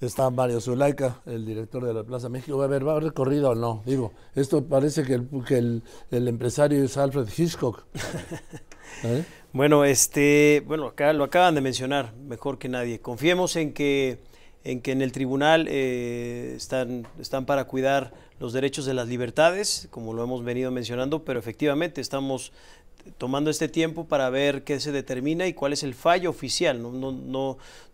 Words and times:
Está 0.00 0.30
Mario 0.30 0.60
Zulaika, 0.60 1.22
el 1.26 1.44
director 1.44 1.84
de 1.84 1.92
la 1.92 2.04
Plaza 2.04 2.28
México. 2.28 2.62
A 2.62 2.68
ver, 2.68 2.86
¿va 2.86 2.92
a 2.92 2.96
haber 2.96 3.04
recorrido 3.04 3.50
o 3.50 3.54
no? 3.56 3.82
Digo, 3.84 4.12
esto 4.36 4.64
parece 4.64 5.02
que 5.02 5.14
el, 5.14 5.28
que 5.46 5.58
el, 5.58 5.82
el 6.12 6.28
empresario 6.28 6.84
es 6.84 6.96
Alfred 6.96 7.28
Hitchcock. 7.36 7.84
¿Eh? 9.04 9.24
Bueno, 9.52 9.84
este, 9.84 10.62
bueno, 10.66 10.86
acá 10.86 11.12
lo 11.12 11.24
acaban 11.24 11.54
de 11.56 11.62
mencionar, 11.62 12.14
mejor 12.14 12.58
que 12.58 12.68
nadie. 12.68 13.00
Confiemos 13.00 13.56
en 13.56 13.72
que 13.72 14.20
en 14.64 14.80
que 14.82 14.92
en 14.92 15.02
el 15.02 15.12
tribunal 15.12 15.66
eh, 15.68 16.54
están, 16.56 17.06
están 17.18 17.46
para 17.46 17.64
cuidar 17.64 18.12
los 18.38 18.52
derechos 18.52 18.84
de 18.84 18.94
las 18.94 19.08
libertades, 19.08 19.88
como 19.90 20.12
lo 20.12 20.22
hemos 20.22 20.44
venido 20.44 20.70
mencionando, 20.70 21.24
pero 21.24 21.38
efectivamente 21.38 22.00
estamos 22.00 22.52
tomando 23.16 23.50
este 23.50 23.68
tiempo 23.68 24.04
para 24.06 24.30
ver 24.30 24.64
qué 24.64 24.80
se 24.80 24.92
determina 24.92 25.46
y 25.46 25.54
cuál 25.54 25.72
es 25.72 25.82
el 25.82 25.94
fallo 25.94 26.30
oficial. 26.30 26.82
No, 26.82 26.92
no, 26.92 27.12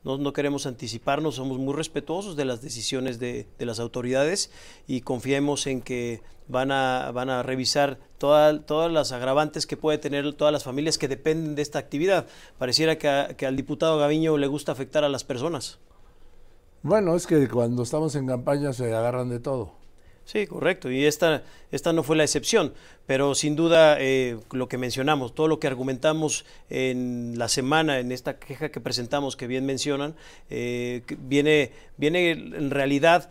no, 0.05 0.19
no, 0.19 0.33
queremos 0.33 0.67
anticiparnos, 0.67 1.37
somos 1.37 1.59
muy 1.59 1.75
respetuosos 1.75 2.37
de 2.37 2.45
las 2.45 2.63
decisiones 2.63 3.19
de, 3.19 3.47
las 3.59 3.81
autoridades 3.81 4.51
y 4.87 5.01
confiemos 5.01 5.67
en 5.67 5.81
que 5.81 6.23
van 6.49 6.73
a, 6.73 7.11
van 7.13 7.31
a 7.31 7.43
revisar 7.43 7.99
todas 8.19 8.93
las 8.93 9.13
agravantes 9.13 9.67
que 9.67 9.77
puede 9.77 9.99
tener 9.99 10.33
todas 10.35 10.53
las 10.53 10.65
familias 10.65 10.99
que 10.99 11.09
dependen 11.09 11.55
de 11.55 11.63
esta 11.63 11.79
actividad. 11.79 12.27
Pareciera 12.59 12.99
que, 12.99 13.35
que 13.37 13.47
al 13.47 13.57
diputado 13.57 13.99
Gaviño 13.99 14.37
le 14.37 14.47
gusta 14.47 14.73
afectar 14.73 15.05
a 15.05 15.09
las 15.09 15.25
personas. 15.25 15.79
Bueno, 16.83 17.17
es 17.17 17.27
que 17.27 17.49
cuando 17.49 17.83
estamos 17.83 18.15
en 18.15 18.27
campaña 18.27 18.73
se 18.75 18.95
agarran 18.95 19.31
de 19.31 19.41
todo. 19.41 19.84
Sí, 20.25 20.47
correcto. 20.47 20.91
Y 20.91 21.05
esta, 21.05 21.43
esta 21.71 21.93
no 21.93 22.03
fue 22.03 22.17
la 22.17 22.25
excepción. 22.25 22.73
Pero 23.07 23.35
sin 23.35 23.57
duda, 23.57 23.97
eh, 24.01 24.39
lo 24.53 24.69
que 24.69 24.79
mencionamos, 24.79 25.35
todo 25.35 25.49
lo 25.49 25.61
que 25.61 25.67
argumentamos 25.67 26.47
en 26.71 27.35
la 27.37 27.49
semana, 27.49 27.99
en 27.99 28.13
esta 28.13 28.39
queja 28.39 28.71
que 28.71 28.81
presentamos, 28.81 29.37
que 29.37 29.47
bien 29.47 29.67
mencionan, 29.67 30.15
eh, 30.49 31.03
viene, 31.19 31.73
viene 31.99 32.31
en 32.31 32.71
realidad 32.71 33.29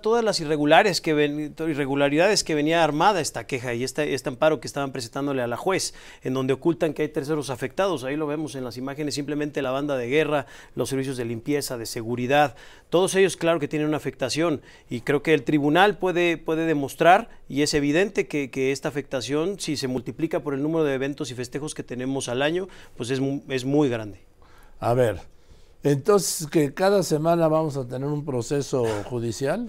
todas 0.00 0.24
las 0.24 0.40
irregulares 0.40 1.00
que 1.00 1.14
ven, 1.14 1.54
irregularidades 1.58 2.44
que 2.44 2.54
venía 2.54 2.82
armada 2.82 3.20
esta 3.20 3.46
queja 3.46 3.74
y 3.74 3.84
este, 3.84 4.14
este 4.14 4.28
amparo 4.28 4.60
que 4.60 4.66
estaban 4.66 4.92
presentándole 4.92 5.42
a 5.42 5.46
la 5.46 5.56
juez, 5.56 5.94
en 6.22 6.34
donde 6.34 6.52
ocultan 6.52 6.92
que 6.92 7.02
hay 7.02 7.08
terceros 7.08 7.50
afectados. 7.50 8.04
Ahí 8.04 8.16
lo 8.16 8.26
vemos 8.26 8.54
en 8.54 8.64
las 8.64 8.76
imágenes, 8.76 9.14
simplemente 9.14 9.62
la 9.62 9.70
banda 9.70 9.96
de 9.96 10.08
guerra, 10.08 10.46
los 10.74 10.88
servicios 10.88 11.16
de 11.16 11.24
limpieza, 11.24 11.78
de 11.78 11.86
seguridad, 11.86 12.56
todos 12.90 13.14
ellos 13.14 13.36
claro 13.36 13.60
que 13.60 13.68
tienen 13.68 13.86
una 13.86 13.96
afectación 13.96 14.62
y 14.88 15.02
creo 15.02 15.22
que 15.22 15.32
el 15.32 15.44
tribunal 15.44 15.96
puede, 15.96 16.36
puede 16.36 16.66
demostrar 16.66 17.28
y 17.48 17.62
es 17.62 17.72
evidente 17.74 18.26
que, 18.26 18.50
que 18.50 18.72
esta 18.72 18.88
afectación, 18.88 19.60
si 19.60 19.76
se 19.76 19.86
multiplica 19.86 20.40
por 20.40 20.54
el 20.54 20.62
número 20.62 20.84
de 20.84 20.94
eventos 20.94 21.30
y 21.30 21.34
festejos 21.34 21.74
que 21.74 21.84
tenemos 21.84 22.28
al 22.28 22.42
año, 22.42 22.68
pues 22.96 23.10
es, 23.10 23.20
es 23.48 23.64
muy 23.64 23.88
grande. 23.88 24.20
A 24.80 24.94
ver, 24.94 25.20
entonces, 25.82 26.46
que 26.48 26.74
cada 26.74 27.02
semana 27.02 27.48
vamos 27.48 27.76
a 27.76 27.86
tener 27.86 28.08
un 28.08 28.24
proceso 28.24 28.84
judicial. 29.04 29.68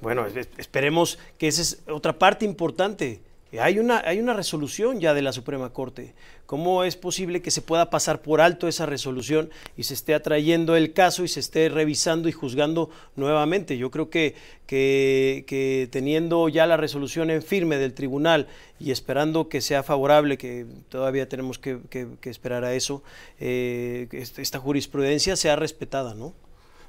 Bueno, 0.00 0.26
esperemos 0.56 1.18
que 1.38 1.48
esa 1.48 1.62
es 1.62 1.82
otra 1.88 2.18
parte 2.18 2.44
importante. 2.44 3.20
Hay 3.60 3.78
una, 3.78 4.02
hay 4.04 4.18
una 4.18 4.32
resolución 4.32 4.98
ya 4.98 5.12
de 5.12 5.20
la 5.20 5.32
Suprema 5.32 5.70
Corte. 5.70 6.14
¿Cómo 6.46 6.84
es 6.84 6.96
posible 6.96 7.42
que 7.42 7.50
se 7.50 7.60
pueda 7.60 7.90
pasar 7.90 8.22
por 8.22 8.40
alto 8.40 8.66
esa 8.66 8.86
resolución 8.86 9.50
y 9.76 9.82
se 9.82 9.94
esté 9.94 10.14
atrayendo 10.14 10.74
el 10.74 10.92
caso 10.92 11.22
y 11.22 11.28
se 11.28 11.40
esté 11.40 11.68
revisando 11.68 12.28
y 12.28 12.32
juzgando 12.32 12.88
nuevamente? 13.14 13.76
Yo 13.76 13.90
creo 13.90 14.08
que, 14.08 14.34
que, 14.66 15.88
teniendo 15.90 16.48
ya 16.48 16.66
la 16.66 16.78
resolución 16.78 17.30
en 17.30 17.42
firme 17.42 17.76
del 17.76 17.92
tribunal 17.92 18.48
y 18.80 18.90
esperando 18.90 19.48
que 19.48 19.60
sea 19.60 19.82
favorable, 19.82 20.38
que 20.38 20.66
todavía 20.88 21.28
tenemos 21.28 21.58
que, 21.58 21.78
esperar 22.24 22.64
a 22.64 22.72
eso, 22.72 23.02
eh, 23.38 24.08
esta 24.10 24.58
jurisprudencia 24.58 25.36
sea 25.36 25.56
respetada, 25.56 26.14
¿no? 26.14 26.32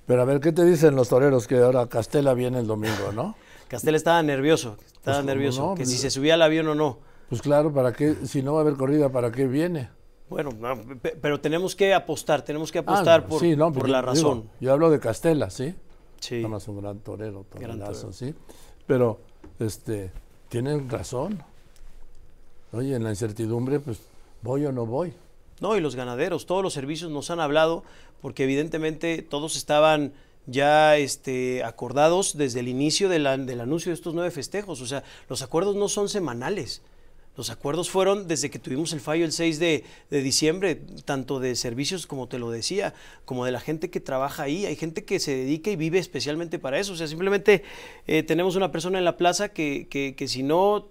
Pero 0.08 0.22
a 0.22 0.26
ver, 0.26 0.40
¿qué 0.40 0.52
te 0.52 0.66
dicen 0.66 0.96
los 0.96 1.10
toreros 1.10 1.48
que 1.48 1.58
ahora 1.58 1.88
Castela 1.88 2.34
viene 2.34 2.60
el 2.60 2.68
domingo, 2.68 3.12
no? 3.14 3.36
Castel 3.74 3.96
estaba 3.96 4.22
nervioso, 4.22 4.78
estaba 4.94 5.18
pues, 5.18 5.26
nervioso, 5.26 5.74
que 5.74 5.82
pues, 5.84 5.90
si 5.90 5.98
se 5.98 6.12
subía 6.12 6.36
al 6.36 6.44
avión 6.44 6.68
o 6.68 6.76
no. 6.76 7.00
Pues 7.28 7.42
claro, 7.42 7.74
¿para 7.74 7.92
qué? 7.92 8.14
Si 8.26 8.44
no 8.44 8.54
va 8.54 8.60
a 8.60 8.62
haber 8.62 8.76
corrida, 8.76 9.10
¿para 9.10 9.32
qué 9.32 9.48
viene? 9.48 9.90
Bueno, 10.30 10.52
pero 11.20 11.40
tenemos 11.40 11.76
que 11.76 11.92
apostar, 11.92 12.44
tenemos 12.44 12.72
que 12.72 12.80
apostar 12.80 13.22
ah, 13.22 13.28
por, 13.28 13.40
por 13.40 13.74
pues, 13.74 13.90
la 13.90 14.04
razón. 14.04 14.48
yo 14.60 14.72
hablo 14.72 14.92
de 14.92 15.00
Castela, 15.00 15.50
¿sí? 15.50 15.74
Sí. 16.20 16.36
Nada 16.36 16.50
más 16.50 16.68
un 16.68 16.82
gran 16.82 17.00
torero, 17.00 17.48
torerazo, 17.50 18.14
¿sí? 18.14 18.36
Pero, 18.86 19.20
este, 19.60 20.12
tienen 20.50 20.88
razón. 20.88 21.42
Oye, 22.74 22.96
en 22.96 23.04
la 23.04 23.10
incertidumbre, 23.10 23.80
pues, 23.80 24.02
¿voy 24.44 24.66
o 24.66 24.72
no 24.72 24.86
voy? 24.86 25.14
No, 25.62 25.76
y 25.76 25.82
los 25.82 25.96
ganaderos, 25.96 26.46
todos 26.46 26.62
los 26.62 26.74
servicios 26.74 27.10
nos 27.10 27.32
han 27.32 27.40
hablado, 27.40 27.84
porque 28.22 28.44
evidentemente 28.44 29.24
todos 29.24 29.56
estaban 29.56 30.14
ya 30.46 30.98
este, 30.98 31.64
acordados 31.64 32.38
desde 32.38 32.60
el 32.60 32.68
inicio 32.68 33.10
del 33.10 33.28
anuncio 33.28 33.90
de 33.90 33.96
estos 33.96 34.14
nueve 34.14 34.32
festejos. 34.32 34.82
O 34.82 34.86
sea, 34.86 35.04
los 35.30 35.42
acuerdos 35.42 35.76
no 35.76 35.90
son 35.90 36.10
semanales. 36.10 36.82
Los 37.36 37.50
acuerdos 37.50 37.90
fueron 37.90 38.28
desde 38.28 38.52
que 38.52 38.60
tuvimos 38.60 38.94
el 38.94 39.00
fallo 39.00 39.26
el 39.26 39.32
6 39.32 39.58
de, 39.58 39.84
diciembre, 40.12 40.76
tanto 41.04 41.40
de 41.40 41.56
servicios, 41.56 42.06
como 42.06 42.28
te 42.28 42.38
lo 42.38 42.52
decía, 42.52 42.94
como 43.26 43.44
de 43.46 43.52
la 43.52 43.60
gente 43.60 43.90
que 43.90 44.00
trabaja 44.00 44.44
ahí. 44.44 44.68
Hay 44.68 44.76
gente 44.76 45.04
que 45.04 45.20
se 45.20 45.36
dedica 45.36 45.72
y 45.72 45.76
vive 45.76 45.98
especialmente 45.98 46.60
para 46.60 46.78
eso. 46.78 46.94
O 46.94 46.96
sea, 46.96 47.08
simplemente 47.08 47.64
eh, 48.06 48.22
tenemos 48.22 48.56
una 48.56 48.72
persona 48.72 49.00
en 49.00 49.06
la 49.06 49.18
plaza 49.18 49.50
que, 49.50 49.88
que, 49.90 50.28
si 50.28 50.44
no 50.44 50.90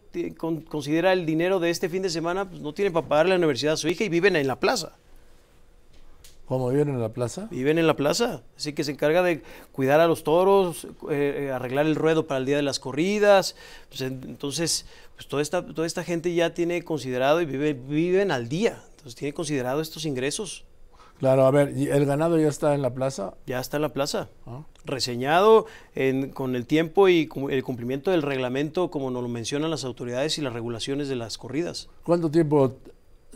considera 0.69 1.13
el 1.13 1.27
dinero 1.27 1.61
de 1.61 1.71
este 1.71 1.89
fin 1.89 2.03
de 2.03 2.11
semana, 2.11 2.51
pues 2.51 2.61
no 2.61 2.75
tiene 2.75 2.91
para 2.91 3.07
pagarle 3.07 3.31
la 3.31 3.39
universidad 3.39 3.75
a 3.75 3.77
su 3.77 3.87
hija 3.87 4.03
y 4.03 4.09
viven 4.09 4.35
en 4.35 4.49
la 4.49 4.59
plaza. 4.59 4.97
¿Cómo 6.47 6.69
viven 6.69 6.89
en 6.89 7.01
la 7.01 7.11
plaza? 7.11 7.49
Viven 7.51 7.79
en 7.79 7.87
la 7.87 7.97
plaza, 7.97 8.43
así 8.57 8.73
que 8.73 8.85
se 8.85 8.93
encarga 8.93 9.23
de 9.23 9.43
cuidar 9.71 10.01
a 10.01 10.07
los 10.07 10.25
toros, 10.25 10.85
eh, 11.11 11.47
eh, 11.47 11.51
arreglar 11.51 11.87
el 11.87 11.95
ruedo 11.95 12.27
para 12.27 12.39
el 12.39 12.47
día 12.47 12.57
de 12.57 12.63
las 12.63 12.79
corridas. 12.79 13.55
Pues, 13.89 14.01
entonces, 14.03 14.87
pues 15.15 15.29
toda 15.29 15.41
esta, 15.41 15.65
toda 15.65 15.87
esta 15.87 16.05
gente 16.05 16.35
ya 16.35 16.53
tiene 16.53 16.83
considerado 16.83 17.41
y 17.41 17.47
vive, 17.47 17.75
viven 17.75 18.33
al 18.33 18.49
día, 18.49 18.83
entonces 18.91 19.15
tiene 19.15 19.33
considerado 19.33 19.81
estos 19.81 20.05
ingresos. 20.05 20.65
Claro, 21.23 21.47
a 21.47 21.53
ver, 21.53 21.69
¿el 21.77 22.05
ganado 22.05 22.37
ya 22.37 22.49
está 22.49 22.75
en 22.75 22.83
la 22.83 22.95
plaza? 22.95 23.35
Ya 23.47 23.61
está 23.61 23.77
en 23.77 23.83
la 23.83 23.91
plaza, 23.91 24.29
ah. 24.45 24.65
reseñado 24.85 25.67
con 26.35 26.57
el 26.57 26.67
tiempo 26.67 27.09
y 27.09 27.29
el 27.49 27.63
cumplimiento 27.63 28.11
del 28.11 28.23
reglamento, 28.23 28.91
como 28.91 29.09
nos 29.13 29.23
lo 29.23 29.29
mencionan 29.29 29.71
las 29.71 29.85
autoridades 29.85 30.37
y 30.39 30.41
las 30.41 30.53
regulaciones 30.53 31.09
de 31.09 31.15
las 31.15 31.39
corridas. 31.39 31.89
¿Cuánto 32.03 32.29
tiempo 32.29 32.75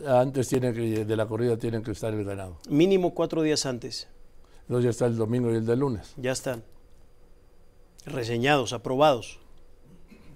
antes 0.05 0.47
tiene 0.47 0.73
que, 0.73 1.05
de 1.05 1.15
la 1.15 1.25
corrida 1.25 1.57
tienen 1.57 1.83
que 1.83 1.91
estar 1.91 2.13
el 2.13 2.23
ganado. 2.23 2.59
Mínimo 2.69 3.13
cuatro 3.13 3.41
días 3.41 3.65
antes. 3.65 4.07
Entonces 4.61 4.83
ya 4.83 4.89
está 4.89 5.05
el 5.05 5.15
domingo 5.15 5.51
y 5.51 5.55
el 5.55 5.65
de 5.65 5.75
lunes. 5.75 6.13
Ya 6.17 6.31
están. 6.31 6.63
Reseñados, 8.05 8.73
aprobados. 8.73 9.39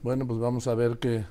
Bueno, 0.01 0.25
pues 0.25 0.39
vamos 0.39 0.67
a 0.67 0.75
ver 0.75 0.97
qué, 0.99 1.25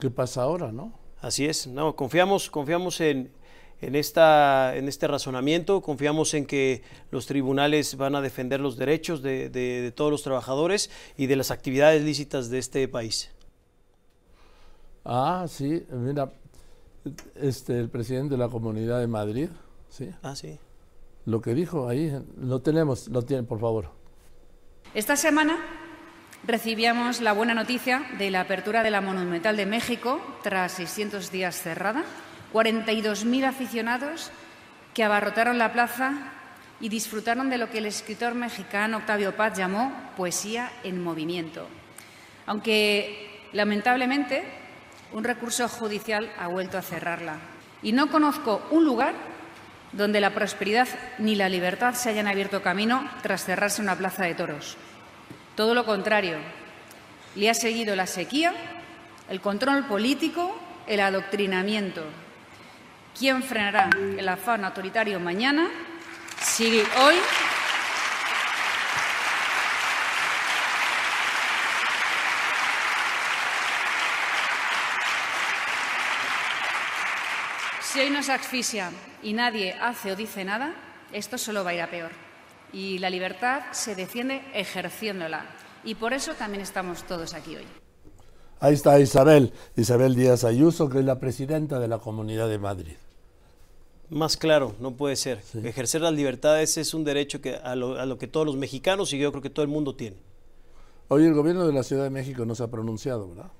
qué 0.00 0.10
pasa 0.10 0.42
ahora, 0.42 0.72
¿no? 0.72 0.98
Así 1.20 1.46
es. 1.46 1.66
No, 1.66 1.96
confiamos, 1.96 2.48
confiamos 2.48 3.00
en, 3.00 3.32
en, 3.80 3.96
esta, 3.96 4.76
en 4.76 4.88
este 4.88 5.08
razonamiento, 5.08 5.82
confiamos 5.82 6.32
en 6.34 6.46
que 6.46 6.82
los 7.10 7.26
tribunales 7.26 7.96
van 7.96 8.14
a 8.14 8.20
defender 8.20 8.60
los 8.60 8.76
derechos 8.76 9.20
de, 9.20 9.48
de 9.50 9.92
todos 9.92 10.10
los 10.10 10.22
trabajadores 10.22 10.90
y 11.16 11.26
de 11.26 11.36
las 11.36 11.50
actividades 11.50 12.02
lícitas 12.02 12.50
de 12.50 12.58
este 12.58 12.86
país. 12.88 13.30
Ah, 15.04 15.46
sí, 15.48 15.86
mira, 15.90 16.32
este, 17.34 17.78
el 17.78 17.88
presidente 17.88 18.34
de 18.34 18.38
la 18.38 18.48
Comunidad 18.48 19.00
de 19.00 19.06
Madrid, 19.06 19.48
¿sí? 19.88 20.10
Ah, 20.22 20.34
sí. 20.36 20.58
Lo 21.26 21.40
que 21.40 21.54
dijo 21.54 21.88
ahí, 21.88 22.12
lo 22.40 22.60
tenemos, 22.60 23.08
lo 23.08 23.22
tienen, 23.22 23.46
por 23.46 23.60
favor. 23.60 23.90
Esta 24.94 25.16
semana 25.16 25.58
recibíamos 26.46 27.20
la 27.20 27.32
buena 27.32 27.54
noticia 27.54 28.02
de 28.18 28.30
la 28.30 28.40
apertura 28.40 28.82
de 28.82 28.90
la 28.90 29.00
Monumental 29.00 29.56
de 29.56 29.66
México 29.66 30.20
tras 30.42 30.72
600 30.72 31.30
días 31.30 31.60
cerrada. 31.60 32.04
42.000 32.52 33.44
aficionados 33.44 34.30
que 34.94 35.04
abarrotaron 35.04 35.58
la 35.58 35.72
plaza 35.72 36.32
y 36.80 36.88
disfrutaron 36.88 37.50
de 37.50 37.58
lo 37.58 37.70
que 37.70 37.78
el 37.78 37.86
escritor 37.86 38.34
mexicano 38.34 38.96
Octavio 38.96 39.36
Paz 39.36 39.56
llamó 39.56 39.92
poesía 40.16 40.72
en 40.82 41.02
movimiento. 41.02 41.66
Aunque 42.46 43.48
lamentablemente 43.52 44.42
un 45.12 45.24
recurso 45.24 45.68
judicial 45.68 46.32
ha 46.38 46.48
vuelto 46.48 46.78
a 46.78 46.82
cerrarla. 46.82 47.38
Y 47.82 47.92
no 47.92 48.10
conozco 48.10 48.62
un 48.70 48.84
lugar 48.84 49.14
donde 49.92 50.20
la 50.20 50.34
prosperidad 50.34 50.88
ni 51.18 51.34
la 51.34 51.48
libertad 51.48 51.94
se 51.94 52.10
hayan 52.10 52.28
abierto 52.28 52.62
camino 52.62 53.08
tras 53.22 53.44
cerrarse 53.44 53.82
una 53.82 53.96
plaza 53.96 54.24
de 54.24 54.34
toros. 54.34 54.76
Todo 55.56 55.74
lo 55.74 55.84
contrario, 55.84 56.38
le 57.34 57.50
ha 57.50 57.54
seguido 57.54 57.96
la 57.96 58.06
sequía, 58.06 58.52
el 59.28 59.40
control 59.40 59.86
político, 59.86 60.56
el 60.86 61.00
adoctrinamiento. 61.00 62.04
¿Quién 63.18 63.42
frenará 63.42 63.90
el 64.16 64.28
afán 64.28 64.64
autoritario 64.64 65.18
mañana 65.20 65.68
si 66.40 66.66
hoy 66.66 67.16
Si 77.92 77.98
hoy 77.98 78.10
nos 78.10 78.28
asfixia 78.28 78.92
y 79.20 79.32
nadie 79.32 79.72
hace 79.72 80.12
o 80.12 80.16
dice 80.16 80.44
nada, 80.44 80.76
esto 81.12 81.36
solo 81.36 81.64
va 81.64 81.70
a 81.70 81.74
ir 81.74 81.80
a 81.80 81.90
peor. 81.90 82.12
y 82.72 82.98
la 82.98 83.10
libertad 83.10 83.62
se 83.72 83.96
defiende 83.96 84.42
ejerciéndola. 84.54 85.44
Y 85.82 85.96
por 85.96 86.12
eso 86.12 86.34
también 86.34 86.62
estamos 86.62 87.02
todos 87.02 87.34
aquí 87.34 87.56
hoy. 87.56 87.64
Ahí 88.60 88.74
está 88.74 89.00
Isabel, 89.00 89.52
Isabel 89.76 90.14
Díaz 90.14 90.44
Ayuso, 90.44 90.88
que 90.88 91.00
es 91.00 91.04
la 91.04 91.18
presidenta 91.18 91.80
de 91.80 91.88
la 91.88 91.98
Comunidad 91.98 92.48
de 92.48 92.58
Madrid. 92.58 92.94
Más 94.08 94.36
claro, 94.36 94.76
no 94.78 94.92
puede 94.92 95.16
ser. 95.16 95.42
Ejercer 95.64 96.00
las 96.02 96.12
libertades 96.12 96.76
es 96.76 96.94
un 96.94 97.02
derecho 97.02 97.40
que 97.40 97.56
a 97.56 97.74
lo, 97.74 98.18
que 98.18 98.28
todos 98.28 98.46
los 98.46 98.56
mexicanos 98.56 99.12
y 99.12 99.18
yo 99.18 99.32
creo 99.32 99.42
que 99.42 99.50
todo 99.50 99.64
el 99.64 99.70
mundo 99.70 99.96
tiene. 99.96 100.16
Hoy 101.08 101.24
el 101.24 101.34
gobierno 101.34 101.66
de 101.66 101.72
la 101.72 101.82
Ciudad 101.82 102.04
de 102.04 102.10
México 102.10 102.44
no 102.44 102.54
se 102.54 102.62
ha 102.62 102.68
pronunciado, 102.68 103.30
¿verdad? 103.30 103.50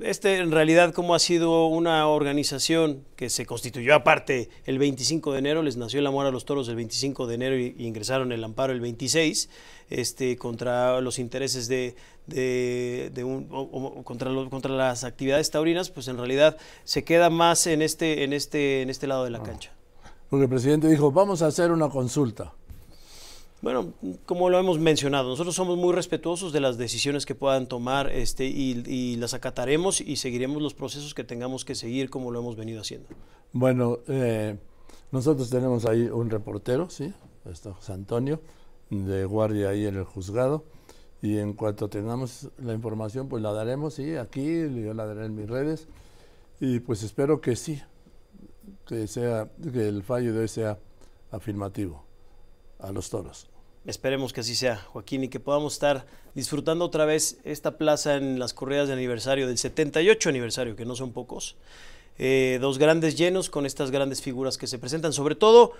Este, 0.00 0.38
en 0.38 0.52
realidad, 0.52 0.94
como 0.94 1.14
ha 1.14 1.18
sido 1.18 1.66
una 1.66 2.08
organización 2.08 3.04
que 3.14 3.28
se 3.28 3.44
constituyó 3.46 3.94
aparte 3.94 4.48
el 4.64 4.78
25 4.78 5.32
de 5.32 5.38
enero, 5.38 5.62
les 5.62 5.76
nació 5.76 6.00
el 6.00 6.06
amor 6.06 6.26
a 6.26 6.30
los 6.30 6.44
toros 6.44 6.68
el 6.68 6.76
25 6.76 7.26
de 7.26 7.34
enero 7.34 7.58
y, 7.58 7.74
ingresaron 7.78 8.32
el 8.32 8.42
amparo 8.42 8.72
el 8.72 8.80
26, 8.80 9.48
este, 9.90 10.36
contra 10.36 11.00
los 11.00 11.18
intereses 11.18 11.68
de, 11.68 11.94
de, 12.26 13.24
un, 13.24 14.02
contra, 14.02 14.30
contra 14.48 14.72
las 14.72 15.04
actividades 15.04 15.50
taurinas, 15.50 15.90
pues 15.90 16.08
en 16.08 16.16
realidad 16.16 16.56
se 16.84 17.04
queda 17.04 17.30
más 17.30 17.66
en 17.66 17.82
este, 17.82 18.24
en 18.24 18.32
este, 18.32 18.82
en 18.82 18.90
este 18.90 19.06
lado 19.06 19.24
de 19.24 19.30
la 19.30 19.38
ah. 19.38 19.42
cancha. 19.42 19.72
Porque 20.30 20.44
el 20.44 20.50
presidente 20.50 20.88
dijo, 20.88 21.12
vamos 21.12 21.42
a 21.42 21.46
hacer 21.46 21.70
una 21.70 21.88
consulta. 21.88 22.52
Bueno, 23.62 23.94
como 24.26 24.50
lo 24.50 24.58
hemos 24.58 24.78
mencionado, 24.78 25.30
nosotros 25.30 25.54
somos 25.54 25.78
muy 25.78 25.94
respetuosos 25.94 26.52
de 26.52 26.60
las 26.60 26.76
decisiones 26.76 27.24
que 27.24 27.34
puedan 27.34 27.66
tomar 27.66 28.10
este, 28.10 28.44
y, 28.44 29.16
las 29.16 29.32
acataremos 29.32 30.00
y 30.00 30.16
seguiremos 30.16 30.60
los 30.60 30.74
procesos 30.74 31.14
que 31.14 31.24
tengamos 31.24 31.64
que 31.64 31.74
seguir 31.74 32.10
como 32.10 32.30
lo 32.30 32.40
hemos 32.40 32.56
venido 32.56 32.82
haciendo. 32.82 33.08
Bueno, 33.52 34.00
eh, 34.08 34.58
nosotros 35.10 35.48
tenemos 35.48 35.86
ahí 35.86 36.02
un 36.02 36.28
reportero, 36.28 36.90
¿sí? 36.90 37.14
Está 37.50 37.72
José 37.72 37.94
Antonio, 37.94 38.40
de 38.90 39.24
guardia 39.24 39.70
ahí 39.70 39.86
en 39.86 39.96
el 39.96 40.04
juzgado. 40.04 40.64
Y 41.22 41.38
en 41.38 41.54
cuanto 41.54 41.88
tengamos 41.88 42.50
la 42.58 42.74
información, 42.74 43.28
pues 43.28 43.42
la 43.42 43.52
daremos, 43.52 43.94
sí, 43.94 44.16
aquí, 44.16 44.44
yo 44.44 44.92
la 44.92 45.06
daré 45.06 45.24
en 45.24 45.34
mis 45.34 45.48
redes. 45.48 45.88
Y 46.60 46.80
pues 46.80 47.02
espero 47.02 47.40
que 47.40 47.56
sí, 47.56 47.80
que, 48.86 49.06
sea, 49.06 49.48
que 49.72 49.88
el 49.88 50.02
fallo 50.02 50.34
de 50.34 50.40
hoy 50.40 50.48
sea 50.48 50.78
afirmativo 51.30 52.05
a 52.78 52.92
los 52.92 53.10
toros. 53.10 53.48
Esperemos 53.86 54.32
que 54.32 54.40
así 54.40 54.56
sea, 54.56 54.76
Joaquín, 54.76 55.24
y 55.24 55.28
que 55.28 55.38
podamos 55.38 55.74
estar 55.74 56.06
disfrutando 56.34 56.84
otra 56.84 57.04
vez 57.04 57.38
esta 57.44 57.78
plaza 57.78 58.16
en 58.16 58.40
las 58.40 58.52
corridas 58.52 58.88
de 58.88 58.94
aniversario, 58.94 59.46
del 59.46 59.58
78 59.58 60.28
aniversario, 60.28 60.74
que 60.74 60.84
no 60.84 60.96
son 60.96 61.12
pocos. 61.12 61.56
Eh, 62.18 62.58
dos 62.60 62.78
grandes 62.78 63.16
llenos 63.16 63.48
con 63.48 63.64
estas 63.64 63.92
grandes 63.92 64.22
figuras 64.22 64.58
que 64.58 64.66
se 64.66 64.80
presentan. 64.80 65.12
Sobre 65.12 65.36
todo, 65.36 65.72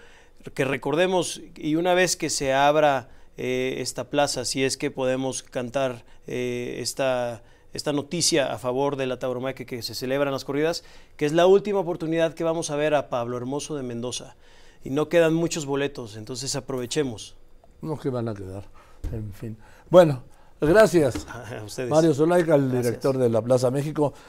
que 0.55 0.65
recordemos, 0.65 1.41
y 1.57 1.75
una 1.75 1.95
vez 1.95 2.17
que 2.17 2.31
se 2.31 2.53
abra 2.53 3.09
eh, 3.37 3.79
esta 3.79 4.09
plaza, 4.09 4.45
si 4.45 4.63
es 4.63 4.77
que 4.77 4.93
podemos 4.93 5.43
cantar 5.43 6.05
eh, 6.29 6.79
esta, 6.79 7.43
esta 7.73 7.93
noticia 7.93 8.53
a 8.53 8.59
favor 8.59 8.95
de 8.95 9.07
la 9.07 9.19
tauromaquia 9.19 9.67
que 9.67 9.83
se 9.83 9.97
celebran 9.97 10.33
las 10.33 10.45
corridas, 10.45 10.85
que 11.17 11.27
es 11.27 11.33
la 11.33 11.47
última 11.47 11.81
oportunidad 11.81 12.35
que 12.35 12.45
vamos 12.45 12.71
a 12.71 12.77
ver 12.77 12.95
a 12.95 13.09
Pablo 13.09 13.37
Hermoso 13.37 13.75
de 13.75 13.83
Mendoza 13.83 14.37
y 14.87 14.91
no 14.91 15.09
quedan 15.09 15.35
muchos 15.35 15.67
boletos, 15.67 16.17
entonces 16.17 16.55
aprovechemos. 16.55 17.35
No 17.83 17.99
que 17.99 18.09
van 18.09 18.29
a 18.29 18.35
quedar, 18.35 18.69
en 19.11 19.33
fin. 19.33 19.59
Bueno, 19.91 20.23
gracias. 20.61 21.27
A 21.61 21.65
ustedes. 21.65 21.91
Mario 21.91 22.15
Zulaika, 22.15 22.55
el 22.55 22.71
director 22.71 23.19
de 23.19 23.29
la 23.29 23.43
Plaza 23.43 23.73
México. 23.73 24.15